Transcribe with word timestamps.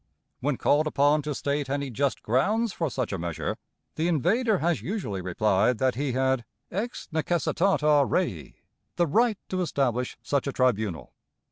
When 0.39 0.57
called 0.57 0.87
upon 0.87 1.21
to 1.21 1.35
state 1.35 1.69
any 1.69 1.91
just 1.91 2.23
grounds 2.23 2.73
for 2.73 2.89
such 2.89 3.13
a 3.13 3.19
measure, 3.19 3.57
the 3.93 4.07
invader 4.07 4.57
has 4.57 4.81
usually 4.81 5.21
replied 5.21 5.77
that 5.77 5.93
he 5.93 6.13
had, 6.13 6.43
ex 6.71 7.07
necessitate 7.13 7.83
rei, 8.09 8.55
the 8.95 9.05
right 9.05 9.37
to 9.49 9.61
establish 9.61 10.17
such 10.23 10.47
a 10.47 10.51
tribunal. 10.53 11.13